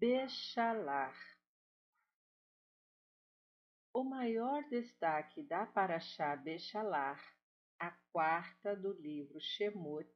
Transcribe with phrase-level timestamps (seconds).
[0.00, 1.14] Bechalar
[3.92, 7.22] O maior destaque da Paraxá Bechalar,
[7.78, 10.08] a quarta do livro Shemot,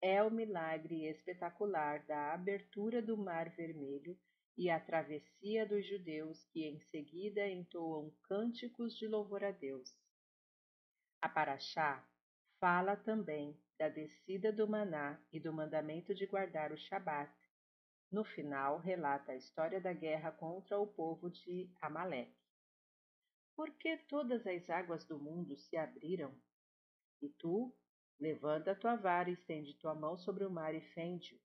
[0.00, 4.16] é o milagre espetacular da abertura do Mar Vermelho
[4.56, 9.90] e a travessia dos judeus que em seguida entoam cânticos de louvor a Deus.
[11.20, 12.08] A Paraxá
[12.60, 17.39] fala também da descida do maná e do mandamento de guardar o Shabat,
[18.10, 22.36] no final, relata a história da guerra contra o povo de Amaleque.
[23.54, 26.34] Por que todas as águas do mundo se abriram?
[27.22, 27.72] E tu,
[28.18, 31.38] levanta tua vara e estende tua mão sobre o mar e fende-o.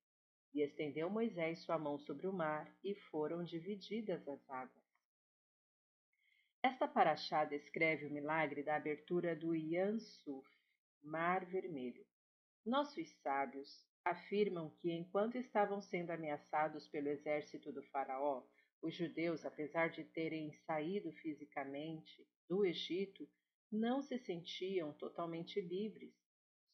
[0.53, 4.85] E estendeu Moisés sua mão sobre o mar, e foram divididas as águas.
[6.63, 10.49] Esta paraxá descreve o milagre da abertura do Yansuf,
[11.03, 12.05] Mar Vermelho.
[12.65, 18.43] Nossos sábios afirmam que enquanto estavam sendo ameaçados pelo exército do faraó,
[18.81, 23.27] os judeus, apesar de terem saído fisicamente do Egito,
[23.71, 26.13] não se sentiam totalmente livres.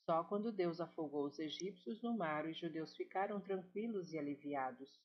[0.06, 5.00] Só quando Deus afogou os egípcios no mar, os judeus ficaram tranquilos e aliviados.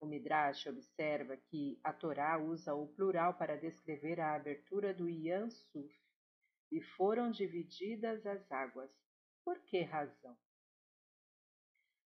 [0.00, 5.48] O Midrash observa que a Torá usa o plural para descrever a abertura do Yam
[5.48, 5.94] Suf,
[6.72, 8.90] e foram divididas as águas.
[9.44, 10.36] Por que razão?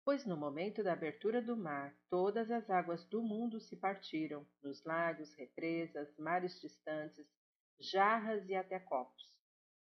[0.04, 4.84] Pois no momento da abertura do mar, todas as águas do mundo se partiram, nos
[4.84, 7.26] lagos, represas, mares distantes,
[7.80, 9.34] jarras e até copos.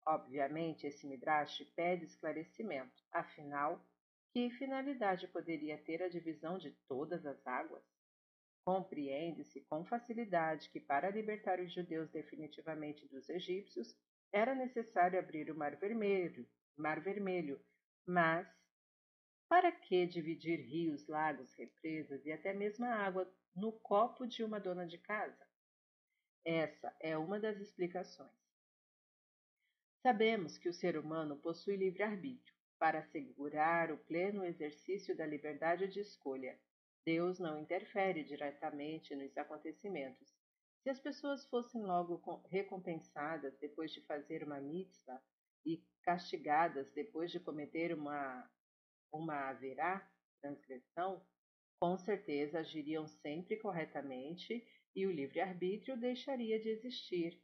[0.05, 3.85] Obviamente, esse Midrash pede esclarecimento, afinal,
[4.31, 7.83] que finalidade poderia ter a divisão de todas as águas?
[8.65, 13.93] Compreende-se com facilidade que, para libertar os judeus definitivamente dos egípcios,
[14.31, 17.61] era necessário abrir o Mar Vermelho, Mar Vermelho,
[18.07, 18.47] mas
[19.47, 24.59] para que dividir rios, lagos, represas e até mesmo a água no copo de uma
[24.59, 25.47] dona de casa?
[26.45, 28.31] Essa é uma das explicações.
[30.01, 32.53] Sabemos que o ser humano possui livre-arbítrio.
[32.77, 36.59] Para assegurar o pleno exercício da liberdade de escolha,
[37.05, 40.35] Deus não interfere diretamente nos acontecimentos.
[40.81, 45.21] Se as pessoas fossem logo recompensadas depois de fazer uma mitzvah
[45.65, 48.49] e castigadas depois de cometer uma
[49.13, 50.09] uma haverá
[50.41, 51.25] transgressão,
[51.79, 54.65] com certeza agiriam sempre corretamente
[54.95, 57.41] e o livre-arbítrio deixaria de existir.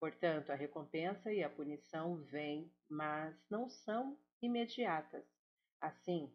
[0.00, 5.26] Portanto, a recompensa e a punição vêm, mas não são imediatas.
[5.80, 6.32] Assim,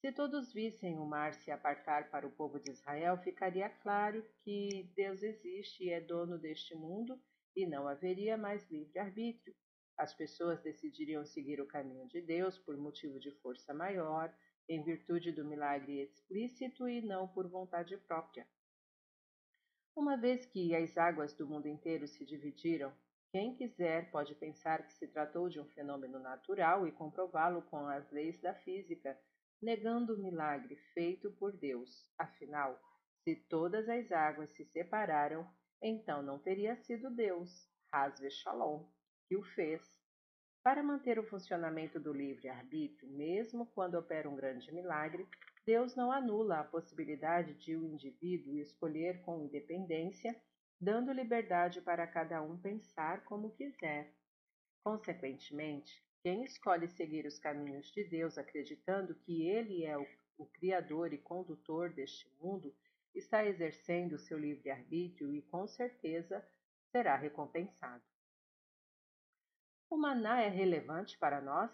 [0.00, 4.90] se todos vissem o mar se apartar para o povo de Israel, ficaria claro que
[4.96, 7.20] Deus existe e é dono deste mundo
[7.54, 9.54] e não haveria mais livre-arbítrio.
[9.96, 14.34] As pessoas decidiriam seguir o caminho de Deus por motivo de força maior,
[14.68, 18.46] em virtude do milagre explícito e não por vontade própria.
[19.94, 22.92] Uma vez que as águas do mundo inteiro se dividiram,
[23.30, 28.10] quem quiser pode pensar que se tratou de um fenômeno natural e comprová-lo com as
[28.10, 29.18] leis da física,
[29.60, 32.10] negando o milagre feito por Deus.
[32.18, 32.78] Afinal,
[33.24, 35.48] se todas as águas se separaram,
[35.80, 38.84] então não teria sido Deus, Hasve Shalom,
[39.28, 39.82] que o fez.
[40.62, 45.26] Para manter o funcionamento do livre-arbítrio, mesmo quando opera um grande milagre,
[45.66, 50.34] Deus não anula a possibilidade de o um indivíduo escolher com independência,
[50.80, 54.12] dando liberdade para cada um pensar como quiser.
[54.84, 60.06] Consequentemente, quem escolhe seguir os caminhos de Deus acreditando que Ele é o,
[60.38, 62.72] o Criador e condutor deste mundo,
[63.14, 66.44] está exercendo seu livre-arbítrio e, com certeza,
[66.90, 68.11] será recompensado.
[69.92, 71.70] O maná é relevante para nós?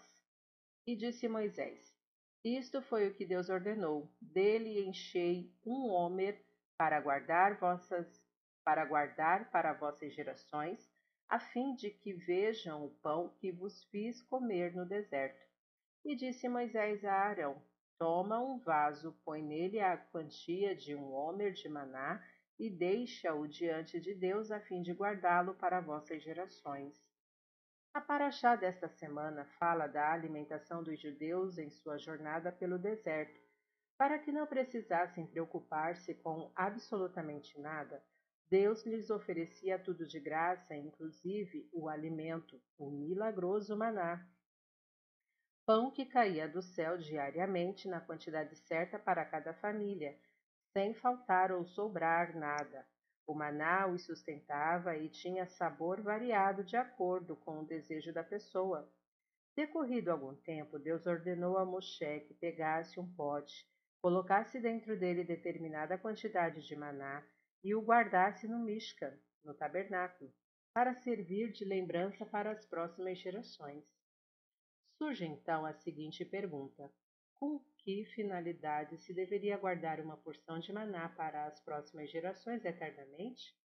[0.85, 1.95] E disse Moisés:
[2.43, 6.37] Isto foi o que Deus ordenou: dele enchei um homer
[6.77, 8.21] para guardar vossas
[8.61, 10.91] para guardar para vossas gerações,
[11.29, 15.47] a fim de que vejam o pão que vos fiz comer no deserto.
[16.03, 17.63] E disse Moisés a Arão:
[17.97, 22.21] Toma um vaso, põe nele a quantia de um homer de maná
[22.59, 27.01] e deixa-o diante de Deus a fim de guardá-lo para vossas gerações.
[27.91, 33.39] A paraxá desta semana fala da alimentação dos judeus em sua jornada pelo deserto.
[33.97, 38.01] Para que não precisassem preocupar-se com absolutamente nada,
[38.47, 44.25] Deus lhes oferecia tudo de graça, inclusive o alimento, o milagroso maná.
[45.65, 50.17] Pão que caía do céu diariamente na quantidade certa para cada família,
[50.73, 52.87] sem faltar ou sobrar nada.
[53.29, 58.91] O maná os sustentava e tinha sabor variado de acordo com o desejo da pessoa.
[59.55, 63.69] Decorrido algum tempo, Deus ordenou a Moshe que pegasse um pote,
[64.01, 67.23] colocasse dentro dele determinada quantidade de maná
[67.63, 70.33] e o guardasse no Mishkan, no tabernáculo,
[70.73, 73.85] para servir de lembrança para as próximas gerações.
[74.97, 76.91] Surge então a seguinte pergunta:
[77.35, 77.59] com
[77.89, 83.57] que finalidade se deveria guardar uma porção de maná para as próximas gerações eternamente?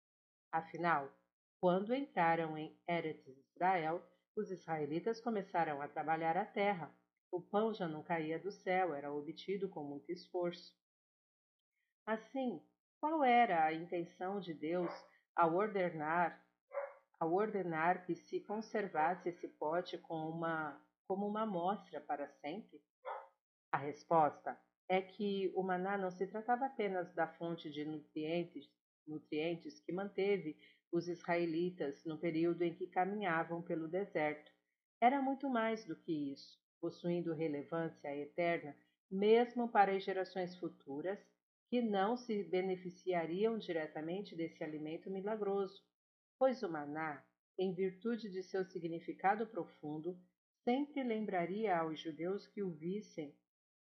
[0.51, 1.13] Afinal,
[1.61, 4.03] quando entraram em Eretz Israel,
[4.35, 6.91] os israelitas começaram a trabalhar a terra.
[7.31, 10.75] O pão já não caía do céu, era obtido com muito esforço.
[12.07, 12.63] Assim,
[12.99, 14.91] qual era a intenção de Deus
[15.37, 16.43] ao ordenar
[17.21, 22.83] ao ordenar que se conservasse esse pote com uma, como uma amostra para sempre?
[23.75, 24.57] A resposta
[24.89, 28.71] é que o maná não se tratava apenas da fonte de nutrientes,
[29.05, 30.57] nutrientes que manteve
[30.93, 34.53] os israelitas no período em que caminhavam pelo deserto.
[35.01, 38.77] Era muito mais do que isso, possuindo relevância eterna
[39.11, 41.19] mesmo para as gerações futuras
[41.69, 45.83] que não se beneficiariam diretamente desse alimento milagroso,
[46.39, 47.27] pois o maná,
[47.59, 50.17] em virtude de seu significado profundo,
[50.63, 53.35] sempre lembraria aos judeus que o vissem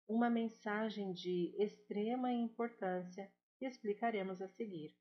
[0.08, 4.96] uma mensagem de extrema importância que explicaremos a seguir.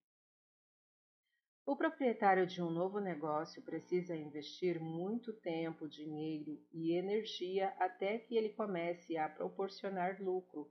[1.66, 8.36] O proprietário de um novo negócio precisa investir muito tempo, dinheiro e energia até que
[8.36, 10.70] ele comece a proporcionar lucro.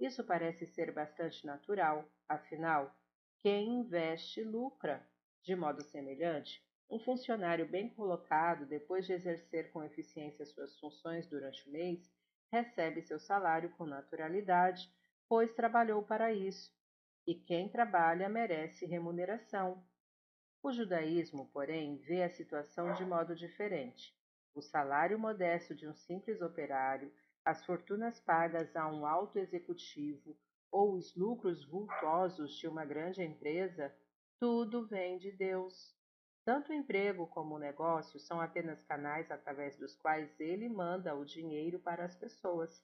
[0.00, 2.92] Isso parece ser bastante natural, afinal,
[3.40, 5.06] quem investe lucra.
[5.42, 11.68] De modo semelhante, um funcionário bem colocado, depois de exercer com eficiência suas funções durante
[11.68, 12.08] o mês,
[12.52, 14.92] recebe seu salário com naturalidade,
[15.28, 16.72] pois trabalhou para isso.
[17.26, 19.84] E quem trabalha merece remuneração,
[20.62, 24.12] o judaísmo, porém, vê a situação de modo diferente.
[24.54, 27.12] O salário modesto de um simples operário,
[27.44, 30.36] as fortunas pagas a um alto executivo
[30.70, 33.94] ou os lucros vultosos de uma grande empresa,
[34.38, 35.97] tudo vem de Deus.
[36.48, 41.22] Tanto o emprego como o negócio são apenas canais através dos quais ele manda o
[41.22, 42.82] dinheiro para as pessoas.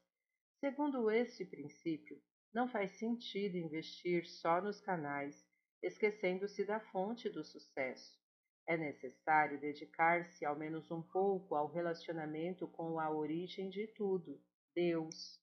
[0.61, 2.21] Segundo esse princípio,
[2.53, 5.43] não faz sentido investir só nos canais
[5.83, 8.21] esquecendo-se da fonte do sucesso.
[8.69, 14.39] É necessário dedicar-se ao menos um pouco ao relacionamento com a origem de tudo,
[14.75, 15.41] Deus.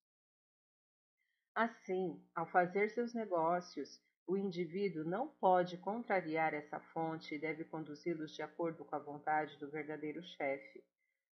[1.55, 8.33] Assim, ao fazer seus negócios, o indivíduo não pode contrariar essa fonte e deve conduzi-los
[8.33, 10.83] de acordo com a vontade do verdadeiro chefe.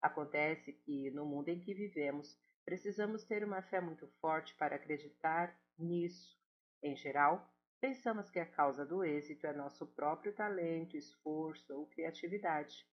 [0.02, 5.58] Acontece que, no mundo em que vivemos, precisamos ter uma fé muito forte para acreditar
[5.78, 6.38] nisso.
[6.82, 12.84] Em geral, Pensamos que a causa do êxito é nosso próprio talento, esforço ou criatividade.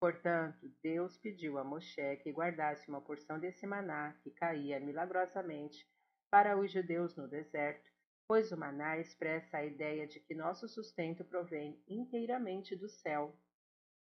[0.00, 5.88] Portanto, Deus pediu a Moshe que guardasse uma porção desse maná que caía milagrosamente
[6.28, 7.91] para os judeus no deserto,
[8.32, 13.36] pois o maná expressa a ideia de que nosso sustento provém inteiramente do céu.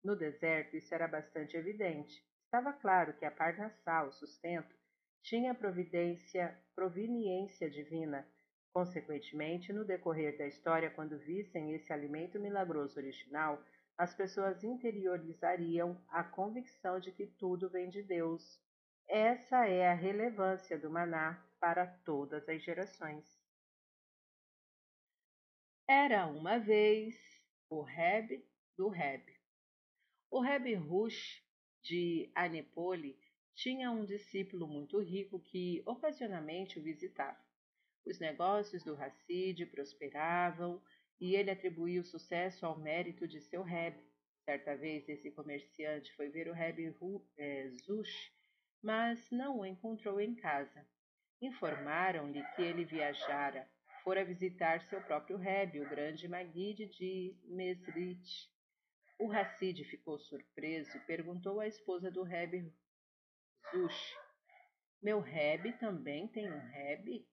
[0.01, 2.25] No deserto, isso era bastante evidente.
[2.45, 4.73] Estava claro que a parnassá, o sustento,
[5.21, 8.25] tinha providência, proveniência divina,
[8.71, 13.61] Consequentemente, no decorrer da história, quando vissem esse alimento milagroso original,
[13.97, 18.61] as pessoas interiorizariam a convicção de que tudo vem de Deus.
[19.09, 23.34] Essa é a relevância do maná para todas as gerações.
[25.87, 27.15] Era uma vez
[27.69, 28.43] o Reb
[28.75, 29.23] do Reb.
[30.31, 31.43] O Reb Rush
[31.83, 33.15] de Anepole
[33.53, 37.37] tinha um discípulo muito rico que ocasionalmente o visitava.
[38.03, 40.81] Os negócios do Hassid prosperavam
[41.21, 43.95] e ele atribuía o sucesso ao mérito de seu Reb.
[44.43, 46.79] Certa vez esse comerciante foi ver o Reb
[47.37, 48.33] eh, Zush,
[48.81, 50.83] mas não o encontrou em casa.
[51.39, 53.69] Informaram-lhe que ele viajara,
[54.05, 58.47] fora visitar seu próprio Reb, o grande Magid de Mesrit.
[59.19, 62.71] O Hassid ficou surpreso e perguntou à esposa do Reb
[63.71, 64.15] Zush:
[65.01, 67.27] Meu Reb também tem um Reb?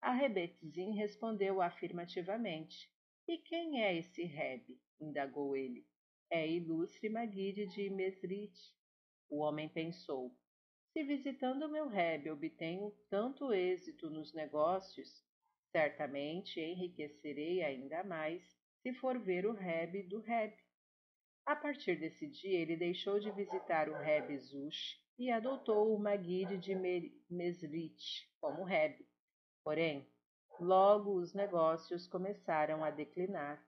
[0.00, 2.88] A Rebetzin respondeu afirmativamente.
[3.26, 4.78] E quem é esse Reb?
[5.00, 5.84] indagou ele.
[6.30, 8.56] É ilustre Maguide de Mesrit.
[9.28, 10.32] O homem pensou.
[10.98, 15.24] Se visitando meu Reb obtenho tanto êxito nos negócios,
[15.70, 18.42] certamente enriquecerei ainda mais
[18.82, 20.52] se for ver o Reb do Reb.
[21.46, 26.58] A partir desse dia, ele deixou de visitar o Reb Zush e adotou o Maguide
[26.58, 26.74] de
[27.30, 28.98] Mesrit como Reb.
[29.62, 30.04] Porém,
[30.58, 33.64] logo os negócios começaram a declinar.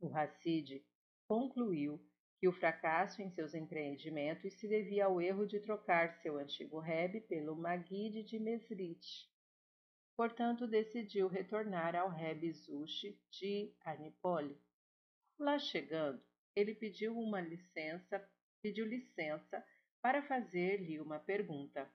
[0.00, 0.84] O Hassid
[1.28, 2.04] concluiu
[2.38, 7.20] que o fracasso em seus empreendimentos se devia ao erro de trocar seu antigo Reb
[7.22, 9.28] pelo Magide de Mesrit.
[10.16, 14.60] Portanto, decidiu retornar ao Reb Zushi de Anipole.
[15.38, 16.22] Lá chegando,
[16.54, 18.24] ele pediu uma licença,
[18.62, 19.64] pediu licença
[20.00, 21.90] para fazer-lhe uma pergunta.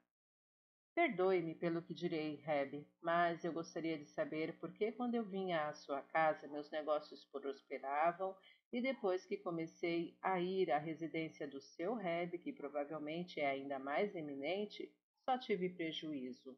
[0.93, 5.67] Perdoe-me pelo que direi, Reb, mas eu gostaria de saber por que quando eu vinha
[5.67, 8.35] à sua casa meus negócios prosperavam
[8.71, 13.79] e depois que comecei a ir à residência do seu Reb, que provavelmente é ainda
[13.79, 14.93] mais eminente,
[15.25, 16.57] só tive prejuízo.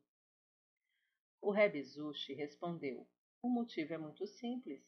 [1.42, 3.08] O Reb Zushi respondeu:
[3.42, 4.84] O motivo é muito simples.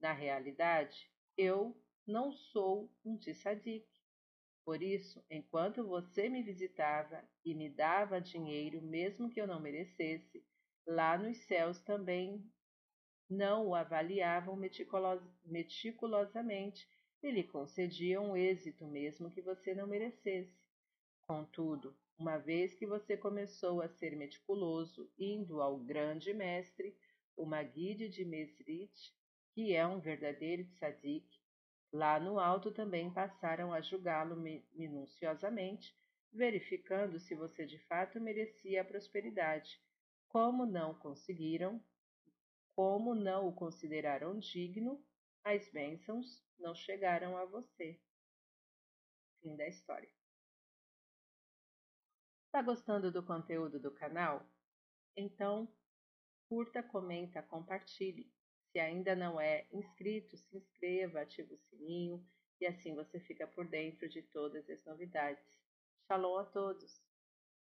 [0.00, 3.86] Na realidade, eu não sou um tzadik.
[4.64, 10.42] Por isso, enquanto você me visitava e me dava dinheiro, mesmo que eu não merecesse,
[10.86, 12.50] lá nos céus também
[13.28, 16.88] não o avaliavam meticulos meticulosamente
[17.22, 20.68] e lhe concediam êxito, mesmo que você não merecesse.
[21.26, 26.96] Contudo, uma vez que você começou a ser meticuloso, indo ao grande mestre,
[27.36, 29.12] o Maguide de Mesrit,
[29.52, 31.26] que é um verdadeiro tzadik,
[31.94, 34.34] Lá no alto também passaram a julgá-lo
[34.72, 35.96] minuciosamente,
[36.32, 39.80] verificando se você de fato merecia a prosperidade.
[40.26, 41.80] Como não conseguiram,
[42.74, 45.04] como não o consideraram digno,
[45.44, 48.00] as bênçãos não chegaram a você.
[49.40, 50.10] Fim da história.
[52.46, 54.46] Está gostando do conteúdo do canal?
[55.16, 55.68] Então,
[56.48, 58.32] curta, comenta, compartilhe.
[58.72, 62.26] Se ainda não é inscrito, se inscreva, ative o sininho
[62.60, 65.44] e assim você fica por dentro de todas as novidades.
[66.06, 67.02] Shalom a todos!